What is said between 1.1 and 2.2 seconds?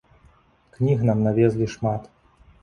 навезлі шмат.